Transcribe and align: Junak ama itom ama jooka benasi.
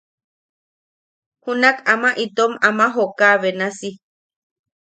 Junak 1.43 1.77
ama 1.93 2.09
itom 2.23 2.51
ama 2.67 2.85
jooka 2.95 3.29
benasi. 3.41 3.89